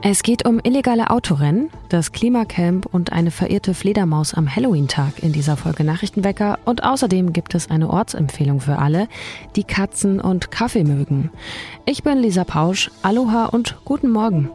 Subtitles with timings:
[0.00, 5.56] Es geht um illegale Autorennen, das Klimacamp und eine verirrte Fledermaus am Halloween-Tag in dieser
[5.56, 6.60] Folge Nachrichtenwecker.
[6.64, 9.08] Und außerdem gibt es eine Ortsempfehlung für alle,
[9.56, 11.30] die Katzen und Kaffee mögen.
[11.84, 12.92] Ich bin Lisa Pausch.
[13.02, 14.50] Aloha und guten Morgen.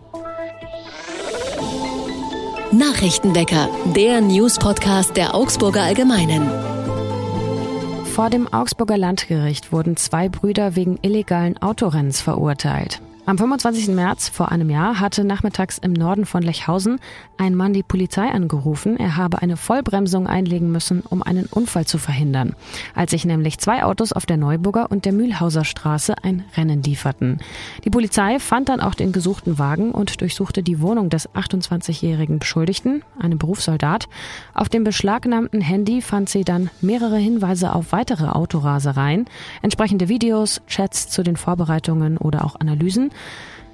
[2.71, 6.49] Nachrichtenwecker, der News-Podcast der Augsburger Allgemeinen.
[8.05, 13.01] Vor dem Augsburger Landgericht wurden zwei Brüder wegen illegalen Autorennens verurteilt.
[13.25, 13.87] Am 25.
[13.95, 16.99] März vor einem Jahr hatte nachmittags im Norden von Lechhausen
[17.37, 21.97] ein Mann die Polizei angerufen, er habe eine Vollbremsung einlegen müssen, um einen Unfall zu
[21.97, 22.53] verhindern,
[22.93, 27.39] als sich nämlich zwei Autos auf der Neuburger und der Mühlhauser Straße ein Rennen lieferten.
[27.85, 33.03] Die Polizei fand dann auch den gesuchten Wagen und durchsuchte die Wohnung des 28-jährigen Beschuldigten,
[33.17, 34.09] einem Berufssoldat.
[34.53, 39.27] Auf dem beschlagnahmten Handy fand sie dann mehrere Hinweise auf weitere Autorasereien,
[39.61, 43.12] entsprechende Videos, Chats zu den Vorbereitungen oder auch Analysen.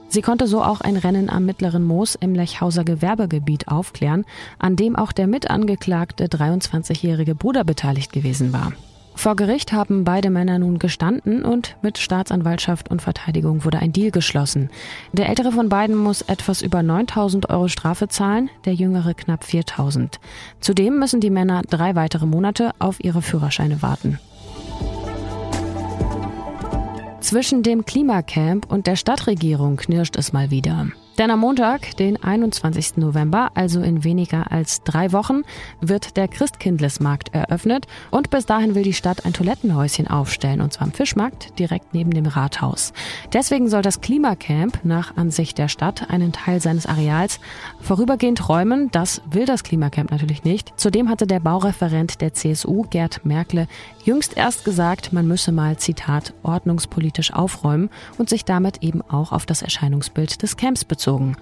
[0.07, 4.25] Sie konnte so auch ein Rennen am Mittleren Moos im Lechhauser Gewerbegebiet aufklären,
[4.57, 8.73] an dem auch der mitangeklagte 23-jährige Bruder beteiligt gewesen war.
[9.19, 14.11] Vor Gericht haben beide Männer nun gestanden und mit Staatsanwaltschaft und Verteidigung wurde ein Deal
[14.11, 14.69] geschlossen.
[15.11, 20.21] Der ältere von beiden muss etwas über 9000 Euro Strafe zahlen, der jüngere knapp 4000.
[20.61, 24.19] Zudem müssen die Männer drei weitere Monate auf ihre Führerscheine warten.
[27.29, 30.87] Zwischen dem Klimacamp und der Stadtregierung knirscht es mal wieder.
[31.19, 32.95] Denn am Montag, den 21.
[32.95, 35.41] November, also in weniger als drei Wochen,
[35.81, 40.87] wird der Christkindlesmarkt eröffnet und bis dahin will die Stadt ein Toilettenhäuschen aufstellen, und zwar
[40.87, 42.93] am Fischmarkt direkt neben dem Rathaus.
[43.33, 47.41] Deswegen soll das Klimacamp nach Ansicht der Stadt einen Teil seines Areals
[47.81, 48.89] vorübergehend räumen.
[48.91, 50.71] Das will das Klimacamp natürlich nicht.
[50.77, 53.67] Zudem hatte der Baureferent der CSU, Gerd Merkle,
[54.09, 59.45] jüngst erst gesagt, man müsse mal, Zitat, ordnungspolitisch aufräumen und sich damit eben auch auf
[59.45, 61.37] das Erscheinungsbild des Camps bezogen.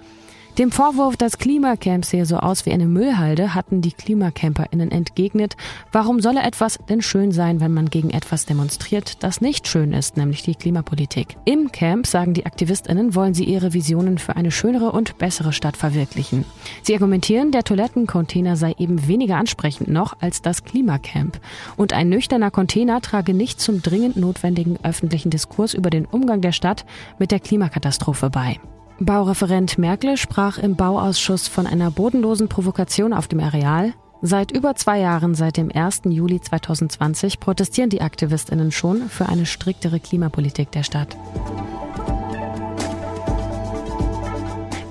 [0.58, 5.56] Dem Vorwurf, das Klimacamp sehe so aus wie eine Müllhalde, hatten die KlimacamperInnen entgegnet,
[5.92, 10.16] warum solle etwas denn schön sein, wenn man gegen etwas demonstriert, das nicht schön ist,
[10.16, 11.36] nämlich die Klimapolitik.
[11.44, 15.76] Im Camp, sagen die AktivistInnen, wollen sie ihre Visionen für eine schönere und bessere Stadt
[15.76, 16.44] verwirklichen.
[16.82, 21.38] Sie argumentieren, der Toilettencontainer sei eben weniger ansprechend noch als das Klimacamp.
[21.76, 26.50] Und ein nüchterner Container trage nicht zum dringend notwendigen öffentlichen Diskurs über den Umgang der
[26.50, 26.84] Stadt
[27.20, 28.58] mit der Klimakatastrophe bei.
[29.00, 33.94] Baureferent Merkel sprach im Bauausschuss von einer bodenlosen Provokation auf dem Areal.
[34.22, 36.02] Seit über zwei Jahren, seit dem 1.
[36.06, 41.16] Juli 2020, protestieren die Aktivistinnen schon für eine striktere Klimapolitik der Stadt.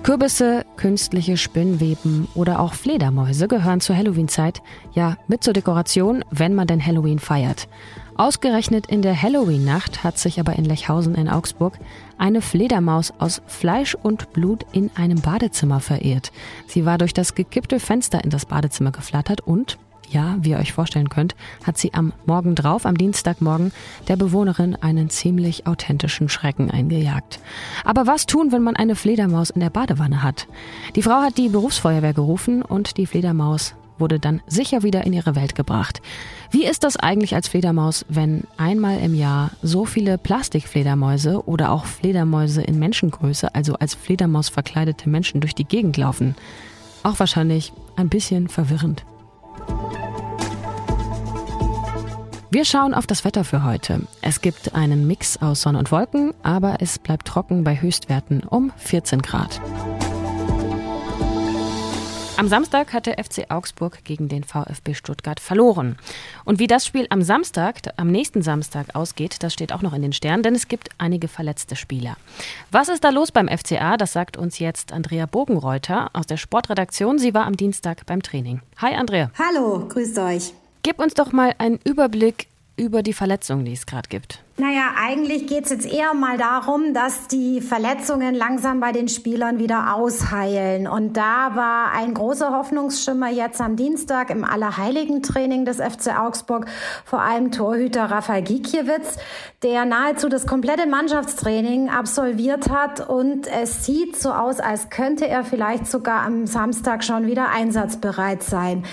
[0.04, 4.62] Kürbisse, künstliche Spinnweben oder auch Fledermäuse gehören zur Halloween-Zeit,
[4.94, 7.68] ja mit zur Dekoration, wenn man denn Halloween feiert.
[8.16, 11.78] Ausgerechnet in der Halloween-Nacht hat sich aber in Lechhausen in Augsburg
[12.18, 16.32] eine Fledermaus aus Fleisch und Blut in einem Badezimmer verirrt.
[16.68, 19.78] Sie war durch das gekippte Fenster in das Badezimmer geflattert und
[20.10, 21.36] ja, wie ihr euch vorstellen könnt,
[21.66, 23.74] hat sie am Morgen drauf, am Dienstagmorgen,
[24.08, 27.40] der Bewohnerin einen ziemlich authentischen Schrecken eingejagt.
[27.84, 30.48] Aber was tun, wenn man eine Fledermaus in der Badewanne hat?
[30.96, 35.36] Die Frau hat die Berufsfeuerwehr gerufen und die Fledermaus wurde dann sicher wieder in ihre
[35.36, 36.02] Welt gebracht.
[36.52, 41.86] Wie ist das eigentlich als Fledermaus, wenn einmal im Jahr so viele Plastikfledermäuse oder auch
[41.86, 46.36] Fledermäuse in Menschengröße, also als Fledermaus verkleidete Menschen durch die Gegend laufen?
[47.04, 49.06] Auch wahrscheinlich ein bisschen verwirrend.
[52.50, 54.08] Wir schauen auf das Wetter für heute.
[54.22, 58.72] Es gibt einen Mix aus Sonne und Wolken, aber es bleibt trocken bei Höchstwerten um
[58.78, 59.60] 14 Grad.
[62.38, 65.98] Am Samstag hat der FC Augsburg gegen den VfB Stuttgart verloren.
[66.46, 70.04] Und wie das Spiel am Samstag, am nächsten Samstag ausgeht, das steht auch noch in
[70.04, 72.16] den Sternen, denn es gibt einige verletzte Spieler.
[72.70, 73.98] Was ist da los beim FCA?
[73.98, 77.18] Das sagt uns jetzt Andrea Bogenreuter aus der Sportredaktion.
[77.18, 78.62] Sie war am Dienstag beim Training.
[78.78, 79.32] Hi Andrea.
[79.40, 80.54] Hallo, grüßt euch.
[80.84, 82.46] Gib uns doch mal einen Überblick
[82.76, 84.44] über die Verletzungen, die es gerade gibt.
[84.60, 89.94] Naja, eigentlich geht's jetzt eher mal darum, dass die Verletzungen langsam bei den Spielern wieder
[89.94, 90.88] ausheilen.
[90.88, 96.66] Und da war ein großer Hoffnungsschimmer jetzt am Dienstag im Allerheiligen-Training des FC Augsburg,
[97.06, 99.18] vor allem Torhüter Rafael Gikiewicz,
[99.62, 103.08] der nahezu das komplette Mannschaftstraining absolviert hat.
[103.08, 108.42] Und es sieht so aus, als könnte er vielleicht sogar am Samstag schon wieder einsatzbereit
[108.42, 108.86] sein.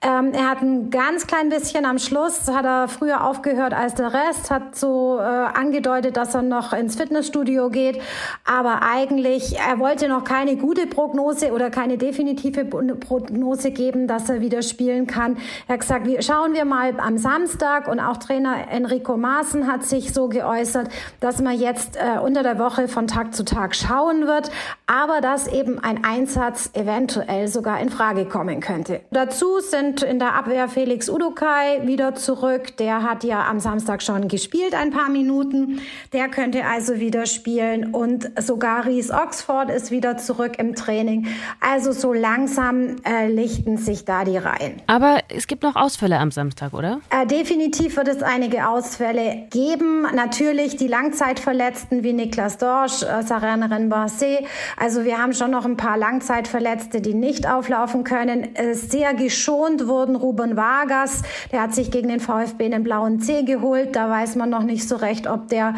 [0.00, 4.14] Ähm, er hat ein ganz klein bisschen am Schluss, hat er früher aufgehört als der
[4.14, 8.00] Rest, hat so äh, angedeutet, dass er noch ins Fitnessstudio geht.
[8.44, 14.40] Aber eigentlich, er wollte noch keine gute Prognose oder keine definitive Prognose geben, dass er
[14.40, 15.38] wieder spielen kann.
[15.66, 19.84] Er hat gesagt, wir, schauen wir mal am Samstag und auch Trainer Enrico Maaßen hat
[19.84, 20.88] sich so geäußert,
[21.20, 24.50] dass man jetzt äh, unter der Woche von Tag zu Tag schauen wird,
[24.86, 29.00] aber dass eben ein Einsatz eventuell sogar in Frage kommen könnte.
[29.10, 32.76] Dazu sind in der Abwehr Felix Udukai wieder zurück.
[32.78, 35.80] Der hat ja am Samstag schon gespielt, ein paar Minuten.
[36.12, 41.28] Der könnte also wieder spielen und sogar Ries Oxford ist wieder zurück im Training.
[41.60, 44.82] Also so langsam äh, lichten sich da die Reihen.
[44.86, 47.00] Aber es gibt noch Ausfälle am Samstag, oder?
[47.10, 50.06] Äh, definitiv wird es einige Ausfälle geben.
[50.14, 54.44] Natürlich die Langzeitverletzten wie Niklas Dorsch, äh, Sarene Renbarcé.
[54.76, 58.54] Also wir haben schon noch ein paar Langzeitverletzte, die nicht auflaufen können.
[58.54, 61.22] Äh, sehr geschont wurden Ruben Vargas.
[61.52, 63.94] Der hat sich gegen den VfB einen blauen C geholt.
[63.94, 65.74] Da weiß man noch nicht so recht, ob der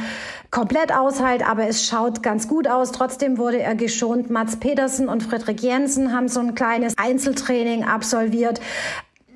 [0.51, 2.93] komplett aushält, aber es schaut ganz gut aus.
[2.93, 4.31] Trotzdem wurde er geschont.
[4.31, 8.61] Mats Pedersen und Friedrich Jensen haben so ein kleines Einzeltraining absolviert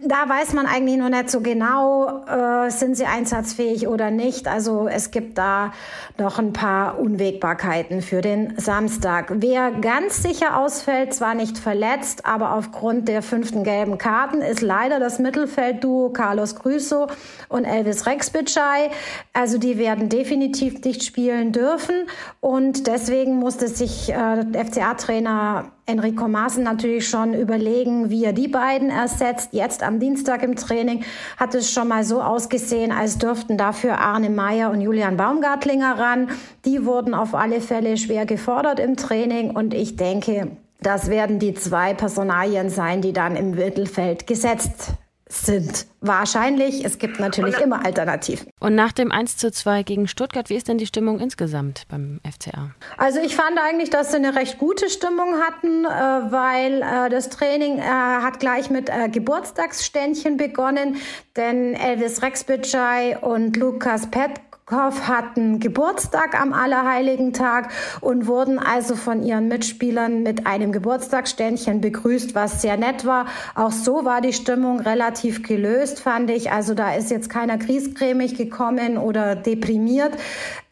[0.06, 4.48] da weiß man eigentlich noch nicht so genau, äh, sind sie einsatzfähig oder nicht.
[4.48, 5.72] Also es gibt da
[6.18, 9.32] noch ein paar Unwägbarkeiten für den Samstag.
[9.36, 15.00] Wer ganz sicher ausfällt, zwar nicht verletzt, aber aufgrund der fünften gelben Karten, ist leider
[15.00, 17.06] das Mittelfeldduo Carlos Grüso
[17.48, 18.90] und Elvis Rexbitschei.
[19.32, 22.06] Also die werden definitiv nicht spielen dürfen
[22.40, 28.88] und deswegen musste sich äh, FCA-Trainer Enrico Maaßen natürlich schon überlegen, wie er die beiden
[28.88, 29.50] ersetzt.
[29.52, 31.04] Jetzt am Dienstag im Training
[31.36, 36.30] hat es schon mal so ausgesehen, als dürften dafür Arne Meyer und Julian Baumgartlinger ran.
[36.64, 41.52] Die wurden auf alle Fälle schwer gefordert im Training und ich denke, das werden die
[41.52, 44.94] zwei Personalien sein, die dann im Mittelfeld gesetzt
[45.26, 45.86] sind.
[46.00, 46.84] Wahrscheinlich.
[46.84, 48.48] Es gibt natürlich immer Alternativen.
[48.60, 52.20] Und nach dem 1 zu 2 gegen Stuttgart, wie ist denn die Stimmung insgesamt beim
[52.30, 52.72] FCA?
[52.98, 57.30] Also ich fand eigentlich, dass sie eine recht gute Stimmung hatten, äh, weil äh, das
[57.30, 60.96] Training äh, hat gleich mit Geburtstagsständchen begonnen,
[61.36, 67.70] denn Elvis Rexbitschei und Lukas Pet Koff hatten Geburtstag am Allerheiligen Tag
[68.00, 73.26] und wurden also von ihren Mitspielern mit einem Geburtstagsständchen begrüßt, was sehr nett war.
[73.54, 76.50] Auch so war die Stimmung relativ gelöst, fand ich.
[76.50, 80.12] Also da ist jetzt keiner griesgrämig gekommen oder deprimiert.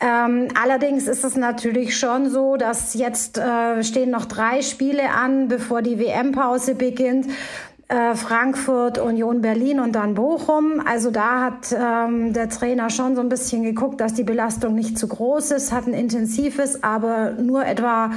[0.01, 5.49] Ähm, allerdings ist es natürlich schon so, dass jetzt äh, stehen noch drei Spiele an,
[5.49, 7.27] bevor die WM-Pause beginnt.
[7.93, 10.81] Äh, Frankfurt, Union Berlin und dann Bochum.
[10.83, 14.99] Also da hat ähm, der Trainer schon so ein bisschen geguckt, dass die Belastung nicht
[14.99, 18.11] zu groß ist, hat ein intensives, aber nur etwa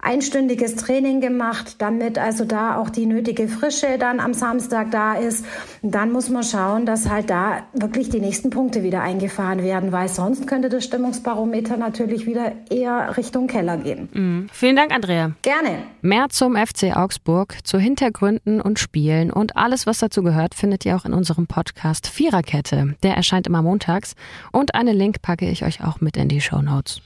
[0.00, 5.44] einstündiges Training gemacht, damit also da auch die nötige Frische dann am Samstag da ist.
[5.82, 10.08] dann muss man schauen, dass halt da wirklich die nächsten Punkte wieder eingefahren werden, weil
[10.08, 14.08] sonst könnte das Stimmungsbarometer natürlich wieder eher Richtung Keller gehen.
[14.12, 14.48] Mhm.
[14.52, 15.32] Vielen Dank, Andrea.
[15.42, 15.78] Gerne.
[16.02, 20.96] Mehr zum FC Augsburg, zu Hintergründen und Spielen und alles, was dazu gehört, findet ihr
[20.96, 22.94] auch in unserem Podcast Viererkette.
[23.02, 24.14] Der erscheint immer montags
[24.52, 27.00] und einen Link packe ich euch auch mit in die Show Notes.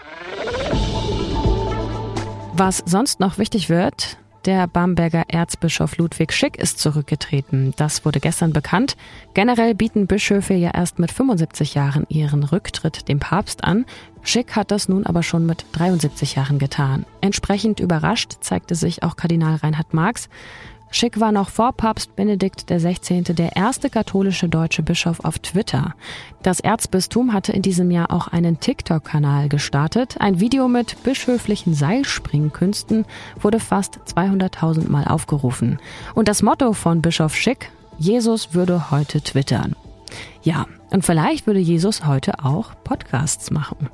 [2.53, 7.75] Was sonst noch wichtig wird, der Bamberger Erzbischof Ludwig Schick ist zurückgetreten.
[7.77, 8.97] Das wurde gestern bekannt.
[9.35, 13.85] Generell bieten Bischöfe ja erst mit 75 Jahren ihren Rücktritt dem Papst an.
[14.23, 17.05] Schick hat das nun aber schon mit 73 Jahren getan.
[17.21, 20.31] Entsprechend überrascht zeigte sich auch Kardinal Reinhard Marx.
[20.91, 23.23] Schick war noch vor Papst Benedikt XVI.
[23.23, 25.95] der erste katholische deutsche Bischof auf Twitter.
[26.43, 30.17] Das Erzbistum hatte in diesem Jahr auch einen TikTok-Kanal gestartet.
[30.21, 33.05] Ein Video mit bischöflichen Seilspringkünsten
[33.41, 35.79] wurde fast 200.000 Mal aufgerufen.
[36.15, 39.77] Und das Motto von Bischof Schick, Jesus würde heute twittern.
[40.43, 43.91] Ja, und vielleicht würde Jesus heute auch Podcasts machen.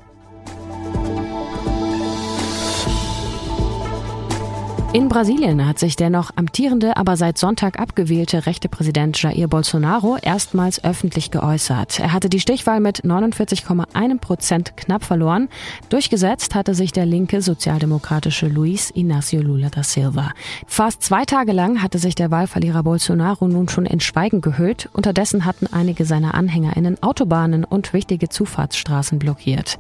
[4.97, 10.17] In Brasilien hat sich der noch amtierende, aber seit Sonntag abgewählte rechte Präsident Jair Bolsonaro
[10.17, 12.01] erstmals öffentlich geäußert.
[12.01, 15.51] Er hatte die Stichwahl mit 49,1 Prozent knapp verloren.
[15.91, 20.31] Durchgesetzt hatte sich der linke sozialdemokratische Luis Inácio Lula da Silva.
[20.67, 24.89] Fast zwei Tage lang hatte sich der Wahlverlierer Bolsonaro nun schon in Schweigen gehüllt.
[24.95, 29.79] Unterdessen hatten einige seiner AnhängerInnen Autobahnen und wichtige Zufahrtsstraßen blockiert.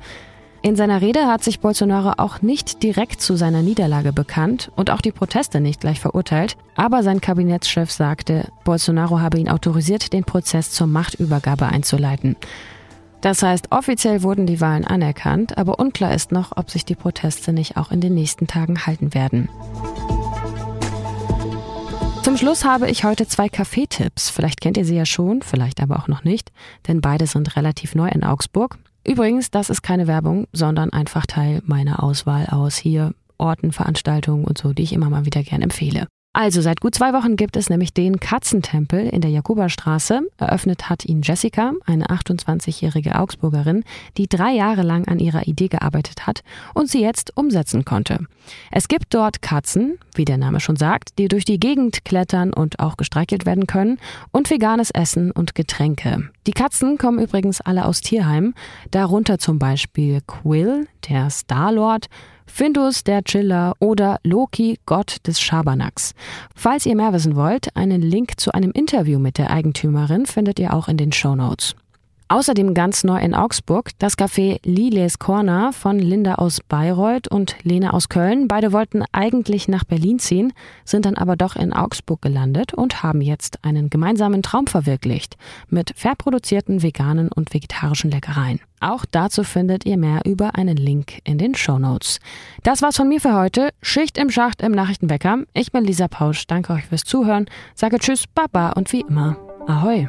[0.66, 5.00] In seiner Rede hat sich Bolsonaro auch nicht direkt zu seiner Niederlage bekannt und auch
[5.00, 10.73] die Proteste nicht gleich verurteilt, aber sein Kabinettschef sagte, Bolsonaro habe ihn autorisiert, den Prozess
[10.73, 12.35] zur Machtübergabe einzuleiten.
[13.20, 17.52] Das heißt, offiziell wurden die Wahlen anerkannt, aber unklar ist noch, ob sich die Proteste
[17.52, 19.49] nicht auch in den nächsten Tagen halten werden.
[22.25, 24.30] Zum Schluss habe ich heute zwei Kaffeetipps.
[24.30, 26.50] Vielleicht kennt ihr sie ja schon, vielleicht aber auch noch nicht,
[26.88, 28.78] denn beide sind relativ neu in Augsburg.
[29.06, 34.58] Übrigens, das ist keine Werbung, sondern einfach Teil meiner Auswahl aus hier Orten, Veranstaltungen und
[34.58, 36.08] so, die ich immer mal wieder gern empfehle.
[36.38, 40.20] Also seit gut zwei Wochen gibt es nämlich den Katzentempel in der Jakoberstraße.
[40.36, 43.84] Eröffnet hat ihn Jessica, eine 28-jährige Augsburgerin,
[44.18, 46.42] die drei Jahre lang an ihrer Idee gearbeitet hat
[46.74, 48.26] und sie jetzt umsetzen konnte.
[48.70, 52.80] Es gibt dort Katzen, wie der Name schon sagt, die durch die Gegend klettern und
[52.80, 53.98] auch gestreichelt werden können
[54.30, 56.28] und veganes Essen und Getränke.
[56.46, 58.54] Die Katzen kommen übrigens alle aus Tierheimen,
[58.90, 62.10] darunter zum Beispiel Quill, der Starlord,
[62.46, 66.14] Findus, der Chiller oder Loki, Gott des Schabernacks.
[66.54, 70.74] Falls ihr mehr wissen wollt, einen Link zu einem Interview mit der Eigentümerin findet ihr
[70.74, 71.74] auch in den Show Notes.
[72.28, 77.92] Außerdem ganz neu in Augsburg das Café Liles Corner von Linda aus Bayreuth und Lena
[77.92, 78.49] aus Köln.
[78.49, 80.52] Beide wollten eigentlich nach Berlin ziehen,
[80.85, 85.37] sind dann aber doch in Augsburg gelandet und haben jetzt einen gemeinsamen Traum verwirklicht
[85.68, 88.59] mit fair produzierten veganen und vegetarischen Leckereien.
[88.80, 92.18] Auch dazu findet ihr mehr über einen Link in den Show Notes.
[92.64, 93.71] Das war's von mir für heute.
[93.83, 95.45] Schicht im Schacht im Nachrichtenwecker.
[95.54, 96.49] Ich bin Lisa Pausch.
[96.49, 97.47] Danke euch fürs Zuhören.
[97.76, 99.37] Sage Tschüss, Baba und wie immer,
[99.68, 100.09] Ahoi.